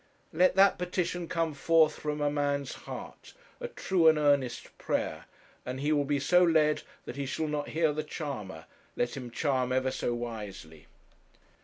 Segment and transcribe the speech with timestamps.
[0.33, 5.25] Let that petition come forth from a man's heart, a true and earnest prayer,
[5.63, 9.29] and he will be so led that he shall not hear the charmer, let him
[9.29, 10.87] charm ever so wisely.